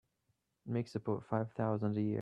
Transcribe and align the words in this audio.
Makes 0.65 0.95
about 0.95 1.23
five 1.29 1.51
thousand 1.53 1.95
a 1.97 2.01
year. 2.01 2.19